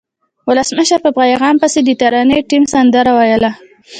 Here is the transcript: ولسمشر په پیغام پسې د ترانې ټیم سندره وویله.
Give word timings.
ولسمشر 0.49 0.99
په 1.05 1.09
پیغام 1.19 1.55
پسې 1.61 1.79
د 1.83 1.89
ترانې 2.01 2.37
ټیم 2.49 2.63
سندره 2.73 3.11
وویله. 3.13 3.51